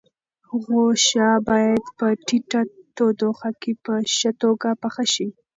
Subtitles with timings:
[0.63, 2.61] غوښه باید په ټیټه
[2.95, 5.27] تودوخه کې په ښه توګه پخه شي.